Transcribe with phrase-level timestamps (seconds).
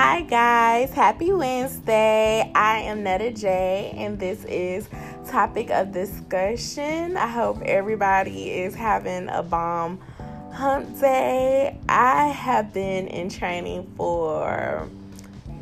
[0.00, 0.92] Hi, guys.
[0.92, 2.52] Happy Wednesday.
[2.54, 4.88] I am Netta J, and this is
[5.26, 7.16] Topic of Discussion.
[7.16, 9.98] I hope everybody is having a bomb
[10.52, 11.80] hump day.
[11.88, 14.88] I have been in training for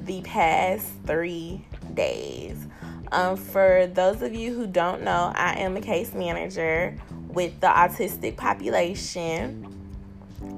[0.05, 1.65] the past three
[1.95, 2.67] days.
[3.13, 6.95] Um, for those of you who don't know, I am a case manager
[7.29, 9.67] with the autistic population,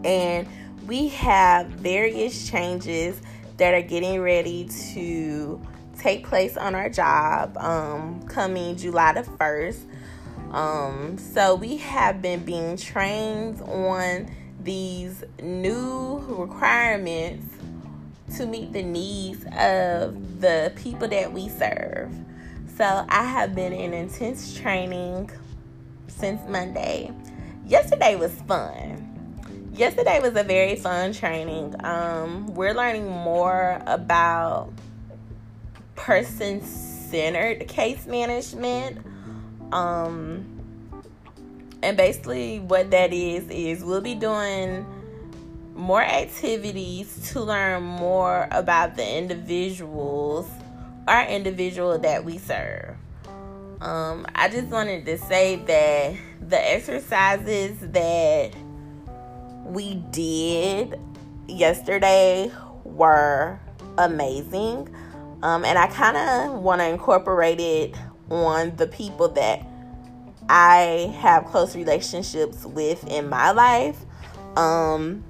[0.02, 0.49] and
[0.89, 3.21] we have various changes
[3.58, 5.61] that are getting ready to
[5.98, 9.84] take place on our job um, coming July the 1st.
[10.53, 14.31] Um, so we have been being trained on
[14.62, 17.54] these new requirements
[18.36, 22.12] to meet the needs of the people that we serve.
[22.76, 25.31] So I have been in intense training
[26.06, 27.11] since Monday.
[27.67, 29.18] Yesterday was fun
[29.79, 31.75] yesterday was a very fun training.
[31.85, 34.73] Um, we're learning more about
[35.95, 38.98] person centered case management.
[39.73, 40.45] Um,
[41.81, 44.85] and basically, what that is, is we'll be doing
[45.75, 50.48] more activities to learn more about the individuals,
[51.07, 52.97] our individual that we serve.
[53.81, 56.17] Um, I just wanted to say that
[56.48, 58.53] the exercises that
[59.69, 60.98] we did
[61.47, 62.50] yesterday
[62.84, 63.58] were
[63.97, 64.94] amazing.
[65.42, 67.94] Um, and I kind of want to incorporate it
[68.30, 69.64] on the people that
[70.48, 74.05] I have close relationships with in my life.
[74.56, 75.22] Um,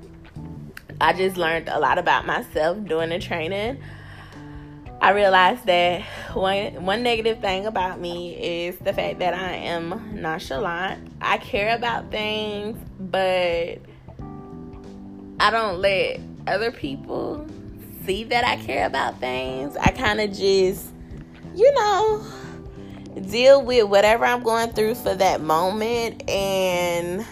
[1.01, 3.83] I just learned a lot about myself during the training.
[5.01, 6.03] I realized that
[6.35, 11.13] one one negative thing about me is the fact that I am nonchalant.
[11.21, 13.79] I care about things, but
[15.41, 17.47] I don't let other people
[18.05, 19.77] see that I care about things.
[19.77, 20.89] I kind of just,
[21.55, 22.25] you know,
[23.31, 27.25] deal with whatever I'm going through for that moment and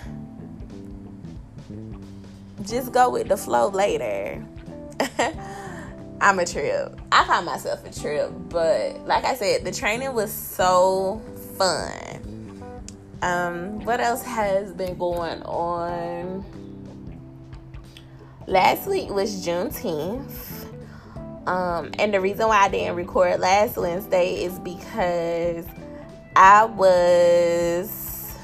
[2.64, 4.44] just go with the flow later.
[6.20, 6.98] I'm a trip.
[7.12, 11.20] I call myself a trip, but like I said, the training was so
[11.58, 12.62] fun.
[13.22, 16.44] Um, what else has been going on?
[18.46, 20.64] Last week was Juneteenth.
[21.46, 25.64] Um, and the reason why I didn't record last Wednesday is because
[26.34, 28.36] I was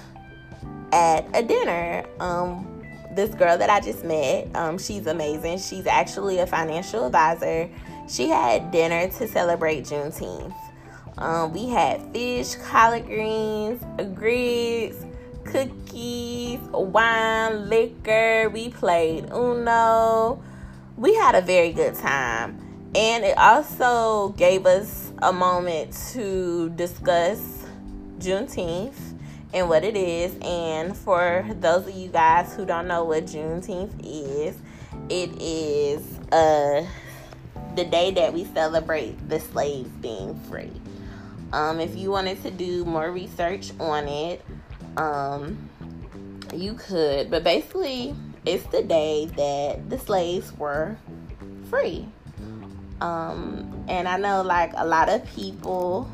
[0.92, 2.04] at a dinner.
[2.20, 2.68] Um,
[3.14, 5.58] this girl that I just met, um, she's amazing.
[5.58, 7.68] She's actually a financial advisor.
[8.08, 10.54] She had dinner to celebrate Juneteenth.
[11.18, 13.82] Um, we had fish, collard greens,
[14.14, 15.04] grits,
[15.44, 18.48] cookies, wine, liquor.
[18.50, 20.42] We played Uno.
[20.96, 22.58] We had a very good time.
[22.94, 27.64] And it also gave us a moment to discuss
[28.18, 29.18] Juneteenth
[29.54, 30.36] and what it is.
[30.42, 34.56] And for those of you guys who don't know what Juneteenth is,
[35.08, 36.86] it is uh,
[37.76, 40.72] the day that we celebrate the slaves being free.
[41.52, 44.44] Um, if you wanted to do more research on it,
[44.96, 45.68] um,
[46.54, 48.14] you could, but basically,
[48.44, 50.96] it's the day that the slaves were
[51.70, 52.06] free.
[53.00, 56.10] Um, and I know like a lot of people,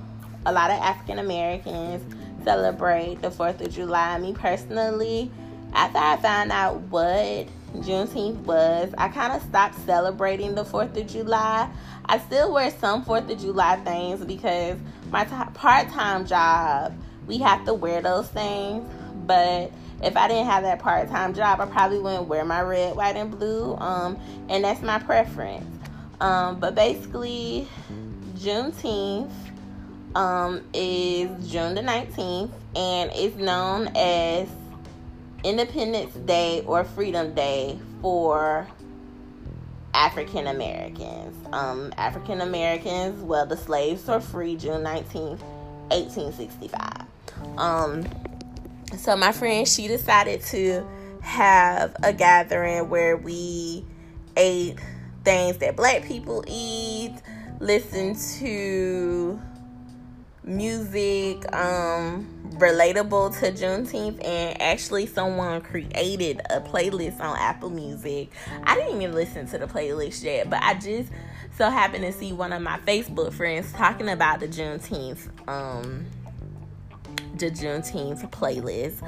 [0.46, 4.18] a lot of African Americans celebrate the 4th of July.
[4.18, 5.30] Me personally,
[5.74, 7.46] after I found out what
[7.76, 11.70] Juneteenth was, I kind of stopped celebrating the 4th of July.
[12.06, 14.78] I still wear some 4th of July things because
[15.10, 16.94] my t- part time job
[17.28, 18.88] we have to wear those things.
[19.26, 19.70] But
[20.02, 23.14] if I didn't have that part time job, I probably wouldn't wear my red, white,
[23.14, 23.76] and blue.
[23.76, 24.18] Um,
[24.48, 25.66] and that's my preference.
[26.20, 27.68] Um, but basically,
[28.36, 29.30] Juneteenth
[30.14, 34.48] um, is June the 19th, and it's known as
[35.44, 38.66] Independence Day or Freedom Day for
[39.94, 41.36] African Americans.
[41.52, 45.40] Um, African Americans, well, the slaves were free June 19th,
[45.90, 47.07] 1865.
[47.58, 48.06] Um,
[48.96, 50.86] so my friend, she decided to
[51.20, 53.84] have a gathering where we
[54.36, 54.78] ate
[55.24, 57.14] things that black people eat,
[57.60, 59.40] listen to
[60.44, 68.30] music um relatable to Juneteenth and actually someone created a playlist on Apple Music.
[68.64, 71.10] I didn't even listen to the playlist yet, but I just
[71.56, 76.06] so happened to see one of my Facebook friends talking about the Juneteenth um
[77.38, 79.02] the Juneteenth playlist.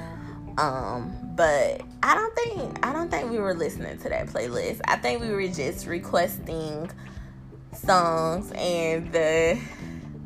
[0.58, 4.80] Um, but I don't think I don't think we were listening to that playlist.
[4.84, 6.90] I think we were just requesting
[7.72, 9.58] songs and the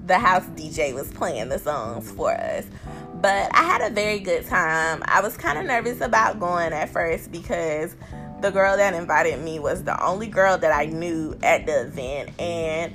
[0.06, 2.66] the house DJ was playing the songs for us.
[3.14, 5.02] But I had a very good time.
[5.06, 7.96] I was kind of nervous about going at first because
[8.40, 12.38] the girl that invited me was the only girl that I knew at the event
[12.38, 12.94] and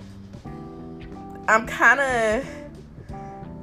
[1.47, 2.58] I'm kind of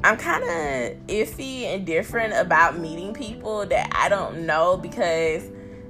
[0.06, 5.43] I'm kind of iffy and different about meeting people that I don't know because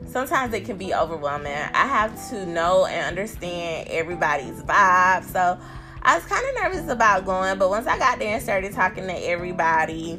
[0.06, 1.52] sometimes it can be overwhelming.
[1.52, 5.24] I have to know and understand everybody's vibe.
[5.24, 5.58] So
[6.00, 9.06] I was kind of nervous about going, but once I got there and started talking
[9.06, 10.18] to everybody,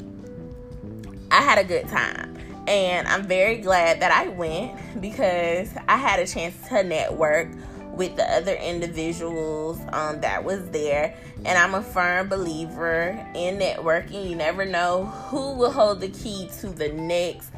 [1.31, 2.37] I had a good time.
[2.67, 7.49] And I'm very glad that I went because I had a chance to network
[7.97, 11.15] with the other individuals um, that was there.
[11.45, 14.29] And I'm a firm believer in networking.
[14.29, 17.51] You never know who will hold the key to the next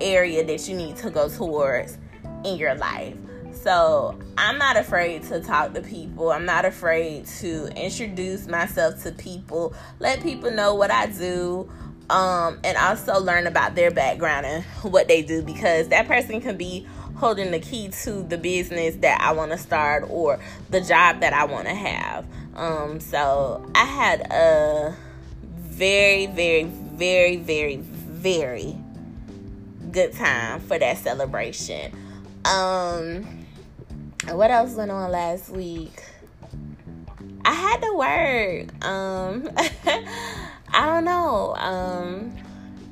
[0.00, 1.98] area that you need to go towards
[2.44, 3.14] in your life.
[3.52, 6.32] So I'm not afraid to talk to people.
[6.32, 11.70] I'm not afraid to introduce myself to people, let people know what I do,
[12.10, 16.56] um, and also learn about their background and what they do because that person can
[16.56, 16.86] be
[17.22, 20.40] holding the key to the business that I want to start or
[20.70, 22.26] the job that I want to have.
[22.56, 24.92] Um, so I had a
[25.56, 28.76] very, very, very, very, very
[29.92, 31.92] good time for that celebration.
[32.44, 33.46] Um,
[34.32, 36.02] what else went on last week?
[37.44, 38.84] I had to work.
[38.84, 39.48] Um,
[40.74, 41.54] I don't know.
[41.54, 42.36] Um,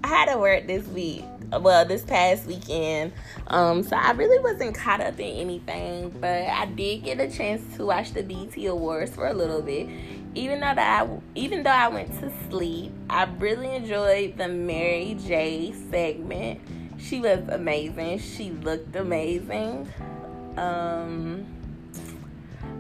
[0.05, 1.25] I had to work this week.
[1.59, 3.13] Well, this past weekend.
[3.49, 7.77] Um, so I really wasn't caught up in anything, but I did get a chance
[7.77, 9.89] to watch the BET Awards for a little bit.
[10.35, 15.17] Even though that I, even though I went to sleep, I really enjoyed the Mary
[15.27, 16.61] J segment.
[16.99, 18.21] She was amazing.
[18.21, 19.89] She looked amazing.
[20.57, 21.47] Um,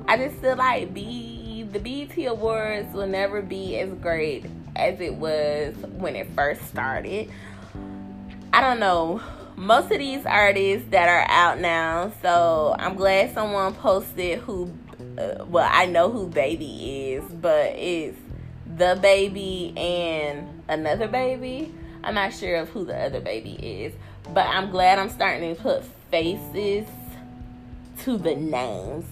[0.07, 1.41] I just feel like B
[1.73, 4.45] the BET Awards will never be as great
[4.75, 7.31] as it was when it first started.
[8.53, 9.21] I don't know.
[9.57, 14.73] Most of these artists that are out now, so I'm glad someone posted who,
[15.19, 18.19] uh, well, I know who Baby is, but it's
[18.77, 21.73] the baby and another baby.
[22.03, 23.93] I'm not sure of who the other baby is,
[24.33, 26.89] but I'm glad I'm starting to put faces
[28.05, 29.05] to the names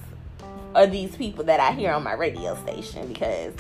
[0.75, 3.55] of these people that I hear on my radio station because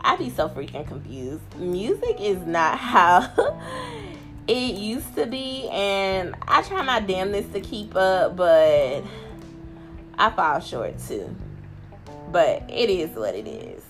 [0.00, 1.42] I'd be so freaking confused.
[1.58, 3.30] Music is not how
[4.48, 9.02] it used to be, and I try my damnedest to keep up, but
[10.18, 11.34] I fall short too.
[12.30, 13.84] But it is what it is.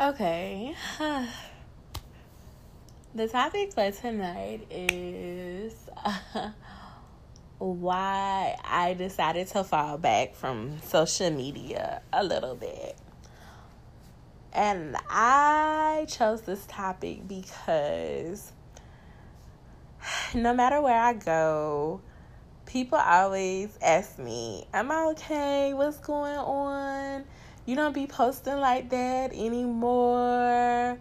[0.00, 0.74] Okay.
[3.14, 5.74] the topic for tonight is.
[7.58, 12.96] Why I decided to fall back from social media a little bit.
[14.52, 18.52] And I chose this topic because
[20.34, 22.00] no matter where I go,
[22.66, 25.74] people always ask me, Am I okay?
[25.74, 27.24] What's going on?
[27.66, 30.98] You don't be posting like that anymore.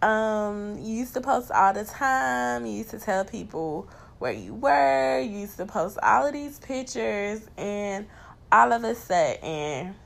[0.00, 2.66] Um, you used to post all the time.
[2.66, 5.20] You used to tell people where you were.
[5.20, 8.06] You used to post all of these pictures, and
[8.52, 9.96] all of a sudden,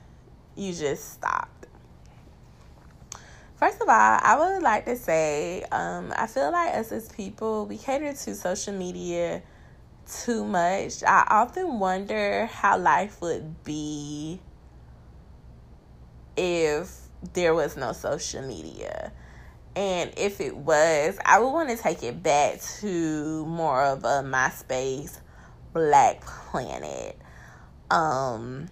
[0.55, 1.52] you just stopped.
[3.63, 7.65] First of all, I would like to say um, I feel like us as people,
[7.65, 9.41] we cater to social media
[10.05, 11.01] too much.
[11.01, 14.41] I often wonder how life would be
[16.35, 16.93] if
[17.31, 19.13] there was no social media.
[19.77, 24.23] And if it was, I would want to take it back to more of a
[24.23, 25.21] MySpace
[25.71, 27.17] Black Planet.
[27.89, 28.67] Um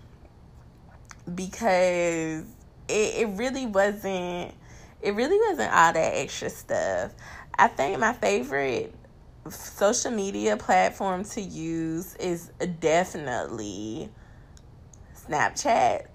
[1.34, 2.44] because
[2.90, 4.54] it, it really wasn't
[5.01, 7.13] it really wasn't all that extra stuff.
[7.58, 8.93] I think my favorite
[9.50, 14.10] social media platform to use is definitely
[15.27, 16.05] Snapchat.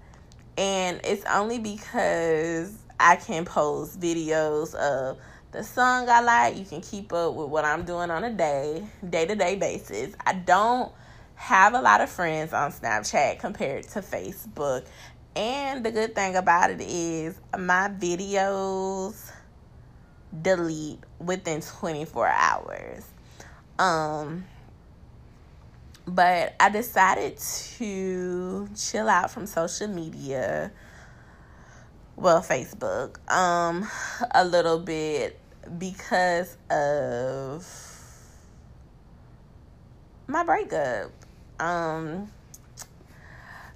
[0.57, 5.17] And it's only because I can post videos of
[5.51, 6.57] the song I like.
[6.57, 10.15] You can keep up with what I'm doing on a day, day to day basis.
[10.25, 10.91] I don't
[11.35, 14.87] have a lot of friends on Snapchat compared to Facebook.
[15.37, 19.31] And the good thing about it is my videos
[20.41, 23.05] delete within 24 hours.
[23.77, 24.45] Um
[26.07, 30.71] but I decided to chill out from social media
[32.15, 33.87] well Facebook um
[34.33, 35.37] a little bit
[35.77, 37.67] because of
[40.27, 41.11] my breakup
[41.59, 42.29] Um,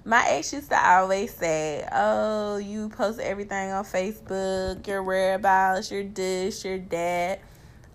[0.04, 6.02] my ex used to always say, "Oh, you post everything on Facebook, your whereabouts, your
[6.02, 7.40] this, your that,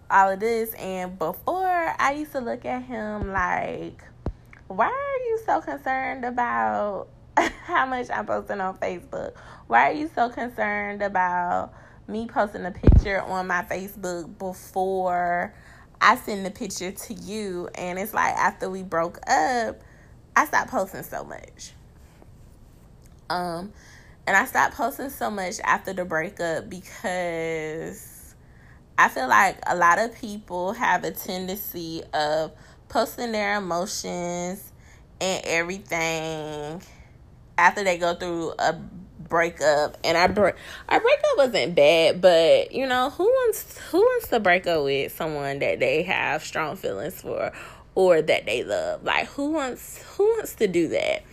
[0.09, 4.01] all of this." And before, I used to look at him like,
[4.67, 7.07] "Why are you so concerned about
[7.65, 9.35] how much I'm posting on Facebook?
[9.67, 11.73] Why are you so concerned about
[12.07, 15.53] me posting a picture on my Facebook before
[15.99, 19.81] I send the picture to you?" And it's like after we broke up,
[20.37, 21.73] I stopped posting so much
[23.29, 23.71] um,
[24.25, 28.35] and I stopped posting so much after the breakup because
[28.97, 32.51] I feel like a lot of people have a tendency of
[32.89, 34.71] posting their emotions
[35.21, 36.81] and everything
[37.57, 38.73] after they go through a
[39.27, 39.97] breakup.
[40.03, 40.55] And our break
[40.89, 45.13] our breakup wasn't bad but you know who wants who wants to break up with
[45.13, 47.51] someone that they have strong feelings for
[47.95, 49.03] or that they love?
[49.03, 51.23] Like who wants who wants to do that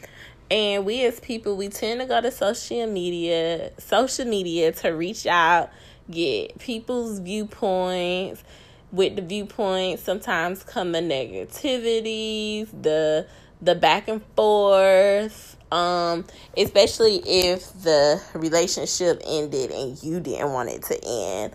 [0.51, 5.27] and we as people, we tend to go to social media, social media to reach
[5.27, 5.71] out,
[6.11, 8.45] get people's viewpoints.
[8.93, 13.27] With the viewpoints, sometimes come the negativities, the
[13.61, 15.57] the back and forth.
[15.73, 16.25] Um,
[16.57, 21.53] especially if the relationship ended and you didn't want it to end.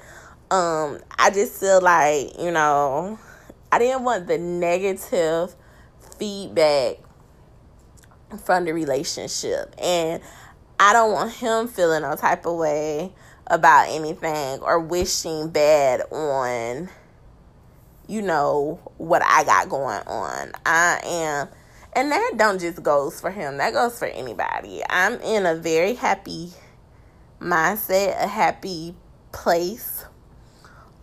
[0.52, 3.18] Um, I just feel like, you know,
[3.72, 5.56] I didn't want the negative
[6.18, 6.98] feedback
[8.38, 9.74] from the relationship.
[9.82, 10.22] And
[10.80, 13.12] I don't want him feeling no type of way
[13.48, 16.90] about anything or wishing bad on,
[18.08, 20.52] you know, what I got going on.
[20.66, 21.48] I am,
[21.94, 24.82] and that don't just goes for him, that goes for anybody.
[24.90, 26.52] I'm in a very happy
[27.40, 28.96] mindset, a happy
[29.32, 30.06] place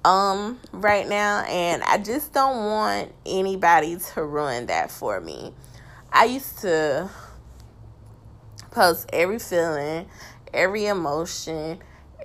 [0.04, 5.52] um right now and I just don't want anybody to ruin that for me.
[6.12, 7.10] I used to
[8.70, 10.08] post every feeling,
[10.52, 11.78] every emotion,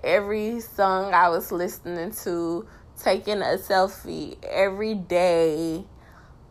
[0.03, 2.67] every song I was listening to,
[3.01, 5.83] taking a selfie every day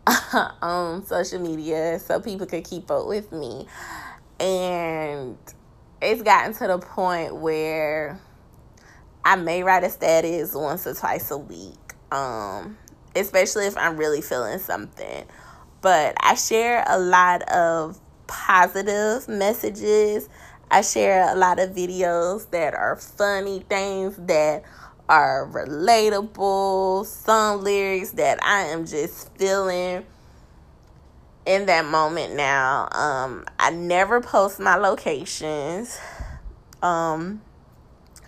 [0.63, 3.67] on social media so people could keep up with me.
[4.39, 5.37] And
[6.03, 8.19] it's gotten to the point where
[9.25, 11.77] I may write a status once or twice a week.
[12.11, 12.79] Um,
[13.15, 15.27] especially if I'm really feeling something
[15.81, 20.29] but I share a lot of positive messages.
[20.71, 24.63] I share a lot of videos that are funny things that
[25.09, 30.07] are relatable, some lyrics that I am just feeling
[31.45, 32.89] in that moment now.
[32.93, 35.99] Um, I never post my locations
[36.83, 37.43] um,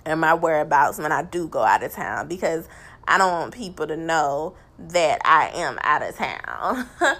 [0.05, 2.69] and my whereabouts when I do go out of town because
[3.07, 4.55] I don't want people to know
[4.89, 6.89] that I am out of town.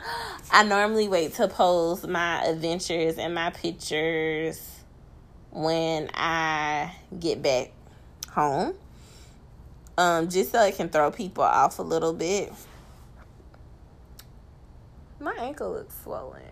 [0.51, 4.81] I normally wait to post my adventures and my pictures
[5.51, 7.73] when I get back
[8.31, 8.75] home.
[9.99, 12.53] Um, just so it can throw people off a little bit.
[15.21, 16.43] My ankle looks swollen.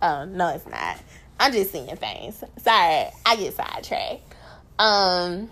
[0.00, 0.98] Oh, no, it's not.
[1.40, 2.42] I'm just seeing things.
[2.58, 4.34] Sorry, I get sidetracked.
[4.78, 5.50] Um,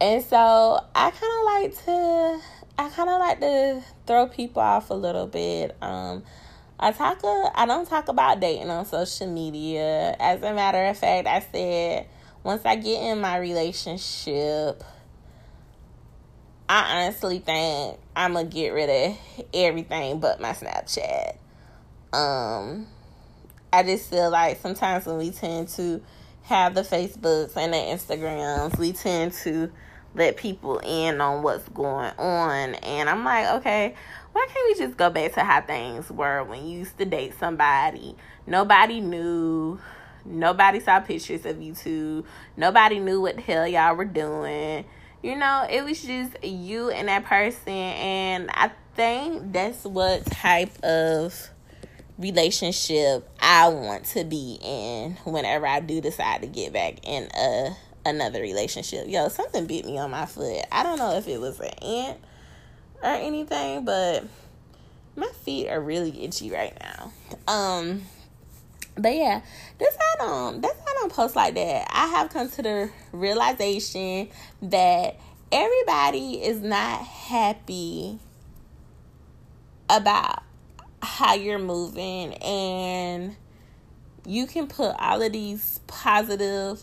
[0.00, 2.40] and so I kind of like to,
[2.78, 5.76] I kind of like to throw people off a little bit.
[5.82, 6.22] Um,
[6.78, 10.14] I talk, a, I don't talk about dating on social media.
[10.20, 12.06] As a matter of fact, I said
[12.44, 14.82] once I get in my relationship,
[16.68, 19.18] I honestly think I'm gonna get rid of
[19.52, 21.36] everything but my Snapchat.
[22.12, 22.86] Um,
[23.72, 26.02] I just feel like sometimes when we tend to
[26.42, 29.70] have the Facebooks and the Instagrams, we tend to
[30.14, 32.74] let people in on what's going on.
[32.76, 33.94] And I'm like, okay,
[34.32, 37.34] why can't we just go back to how things were when you used to date
[37.38, 38.16] somebody?
[38.46, 39.80] Nobody knew.
[40.24, 42.24] Nobody saw pictures of you two.
[42.56, 44.84] Nobody knew what the hell y'all were doing.
[45.22, 47.72] You know, it was just you and that person.
[47.72, 51.50] And I think that's what type of
[52.18, 57.76] relationship I want to be in whenever I do decide to get back in a
[58.08, 59.06] another relationship.
[59.08, 60.64] Yo, something bit me on my foot.
[60.72, 62.18] I don't know if it was an ant
[63.02, 64.24] or anything, but
[65.16, 67.12] my feet are really itchy right now.
[67.46, 68.02] Um
[68.96, 69.42] but yeah,
[69.78, 71.88] that's how I don't that's how I don't post like that.
[71.90, 74.28] I have come to the realization
[74.62, 75.16] that
[75.52, 78.18] everybody is not happy
[79.88, 80.42] about
[81.00, 83.36] how you're moving and
[84.26, 86.82] you can put all of these positive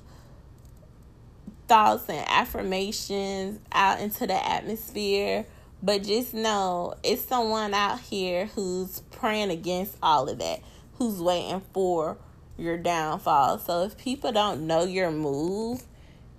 [1.68, 5.46] thoughts and affirmations out into the atmosphere
[5.86, 10.62] But just know it's someone out here who's praying against all of that,
[10.94, 12.18] who's waiting for
[12.58, 13.60] your downfall.
[13.60, 15.84] So if people don't know your move,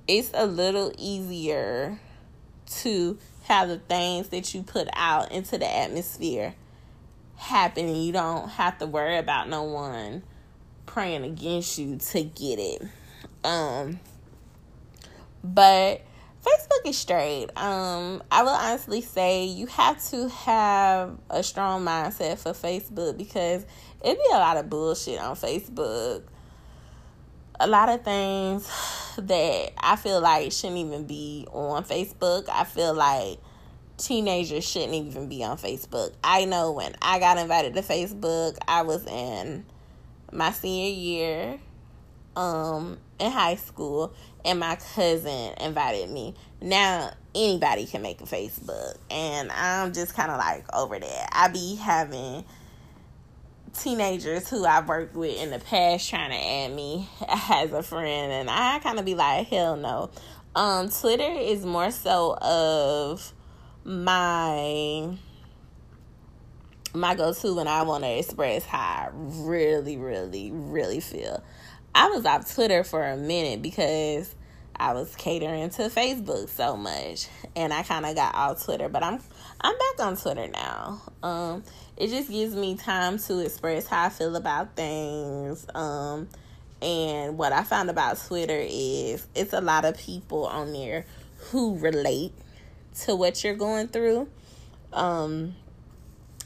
[0.09, 2.00] it's a little easier
[2.83, 6.54] to have the things that you put out into the atmosphere
[7.37, 10.25] happen and you don't have to worry about no one
[10.87, 12.83] praying against you to get it.
[13.45, 14.00] Um
[15.42, 16.02] but
[16.46, 17.48] Facebook is straight.
[17.56, 23.66] Um, I will honestly say you have to have a strong mindset for Facebook because
[24.04, 26.22] it be a lot of bullshit on Facebook.
[27.58, 28.70] A lot of things
[29.18, 32.48] that I feel like shouldn't even be on Facebook.
[32.48, 33.38] I feel like
[33.96, 36.12] teenagers shouldn't even be on Facebook.
[36.22, 39.64] I know when I got invited to Facebook, I was in
[40.32, 41.58] my senior year
[42.34, 44.12] um in high school
[44.44, 46.35] and my cousin invited me.
[46.61, 51.28] Now anybody can make a Facebook and I'm just kind of like over that.
[51.32, 52.44] I be having
[53.75, 57.08] teenagers who I've worked with in the past trying to add me
[57.50, 60.11] as a friend and I kind of be like hell no.
[60.54, 63.32] Um Twitter is more so of
[63.85, 65.16] my
[66.94, 71.42] my go-to when I want to express how I really really really feel.
[71.98, 74.34] I was off Twitter for a minute because
[74.76, 77.26] I was catering to Facebook so much,
[77.56, 78.90] and I kind of got off Twitter.
[78.90, 79.18] But I'm
[79.62, 81.00] I'm back on Twitter now.
[81.22, 81.64] Um,
[81.96, 85.66] it just gives me time to express how I feel about things.
[85.74, 86.28] Um,
[86.82, 91.06] and what I found about Twitter is it's a lot of people on there
[91.48, 92.34] who relate
[93.04, 94.28] to what you're going through.
[94.92, 95.54] Um,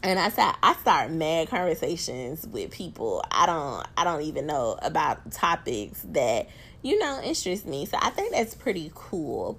[0.03, 4.79] and I start I start mad conversations with people I don't I don't even know
[4.81, 6.49] about topics that
[6.83, 7.87] you know interest me.
[7.87, 9.59] So I think that's pretty cool.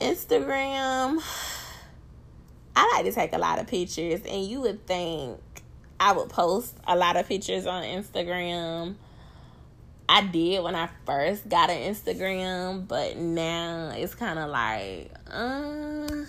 [0.00, 1.22] Instagram
[2.76, 5.38] I like to take a lot of pictures and you would think
[5.98, 8.94] I would post a lot of pictures on Instagram.
[10.08, 16.24] I did when I first got an Instagram, but now it's kind of like uh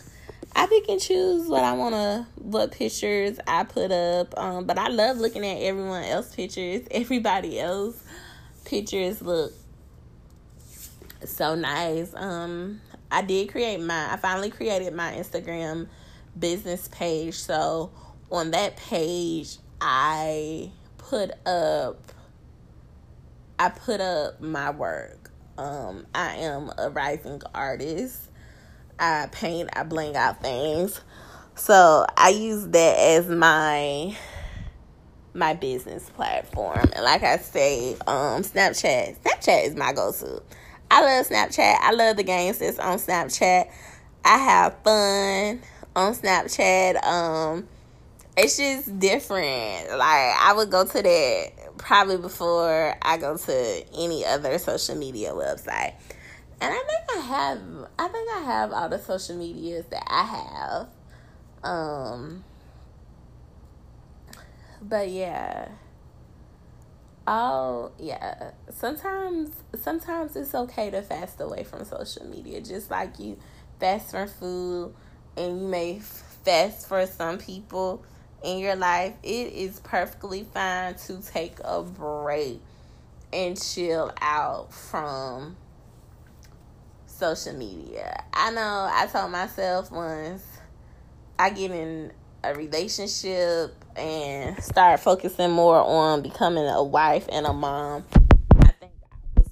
[0.56, 4.38] I pick and choose what I want to, what pictures I put up.
[4.38, 6.88] Um, but I love looking at everyone else pictures.
[6.92, 8.02] Everybody else
[8.66, 9.54] pictures look
[11.26, 12.14] so nice.
[12.16, 15.88] Um, I did create my, I finally created my Instagram
[16.38, 17.36] business page.
[17.36, 17.92] So
[18.32, 22.12] on that page, I put up,
[23.58, 25.32] I put up my work.
[25.58, 28.31] Um, I am a rising artist.
[29.02, 31.02] I paint, I bling out things.
[31.56, 34.16] So I use that as my
[35.34, 36.90] my business platform.
[36.94, 39.18] And like I say, um, Snapchat.
[39.24, 40.44] Snapchat is my go to.
[40.92, 41.78] I love Snapchat.
[41.82, 43.70] I love the games that's on Snapchat.
[44.24, 45.62] I have fun
[45.96, 47.04] on Snapchat.
[47.04, 47.68] Um,
[48.38, 49.90] it's just different.
[49.90, 55.32] Like I would go to that probably before I go to any other social media
[55.32, 55.96] website.
[56.62, 57.60] And I think I have
[57.98, 60.88] I think I have all the social medias that I have.
[61.64, 62.44] Um
[64.80, 65.70] but yeah.
[67.26, 68.52] Oh yeah.
[68.70, 72.62] Sometimes sometimes it's okay to fast away from social media.
[72.62, 73.40] Just like you
[73.80, 74.94] fast from food
[75.36, 78.06] and you may fast for some people
[78.44, 79.16] in your life.
[79.24, 82.60] It is perfectly fine to take a break
[83.34, 85.56] and chill out from
[87.22, 88.24] social media.
[88.34, 90.44] I know I told myself once
[91.38, 92.12] I get in
[92.44, 98.06] a relationship and start focusing more on becoming a wife and a mom.
[98.62, 99.50] I think I was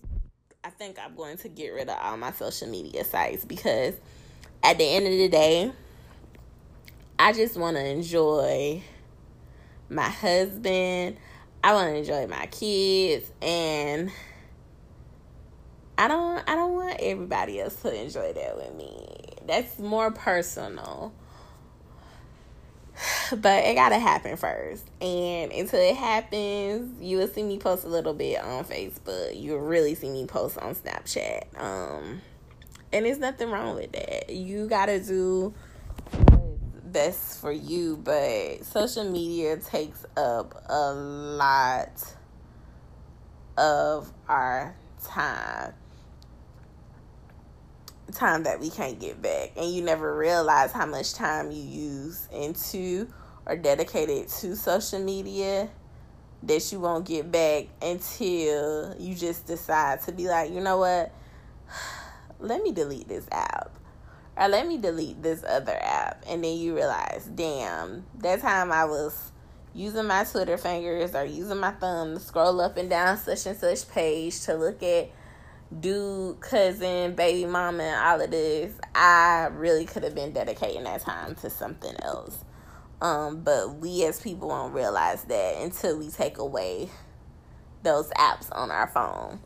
[0.64, 3.94] I think I'm going to get rid of all my social media sites because
[4.64, 5.72] at the end of the day
[7.20, 8.82] I just want to enjoy
[9.90, 11.18] my husband.
[11.64, 14.12] I want to enjoy my kids and
[16.00, 19.36] I don't I don't want everybody else to enjoy that with me.
[19.46, 21.14] That's more personal.
[23.32, 24.86] But it gotta happen first.
[25.02, 29.40] And until it happens, you will see me post a little bit on Facebook.
[29.40, 31.62] You'll really see me post on Snapchat.
[31.62, 32.22] Um
[32.94, 34.30] and there's nothing wrong with that.
[34.30, 35.54] You gotta do
[36.12, 42.16] what's best for you, but social media takes up a lot
[43.58, 45.74] of our time
[48.14, 52.28] time that we can't get back and you never realize how much time you use
[52.32, 53.08] into
[53.46, 55.70] or dedicated to social media
[56.44, 61.12] that you won't get back until you just decide to be like, you know what?
[62.40, 63.72] Let me delete this app.
[64.38, 66.24] or let me delete this other app.
[66.26, 69.32] And then you realize, damn, that time I was
[69.74, 73.58] using my Twitter fingers or using my thumb to scroll up and down such and
[73.58, 75.10] such page to look at
[75.78, 78.74] dude, cousin, baby mama, and all of this.
[78.96, 82.44] I really could have been dedicating that time to something else.
[83.02, 86.90] Um, but we as people won't realize that until we take away
[87.84, 89.40] those apps on our phone.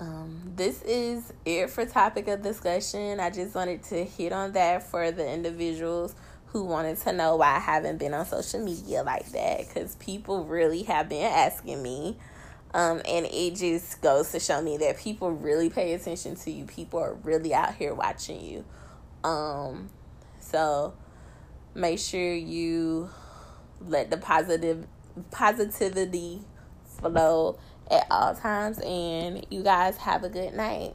[0.00, 3.18] Um, this is it for topic of discussion.
[3.18, 6.14] I just wanted to hit on that for the individuals
[6.46, 10.44] who wanted to know why I haven't been on social media like that because people
[10.44, 12.16] really have been asking me.
[12.74, 16.64] Um, and it just goes to show me that people really pay attention to you.
[16.64, 18.64] People are really out here watching you.
[19.24, 19.88] Um,
[20.38, 20.94] so
[21.74, 23.10] make sure you
[23.80, 24.86] let the positive
[25.30, 26.42] positivity
[26.84, 27.58] flow
[27.90, 30.94] at all times and you guys have a good night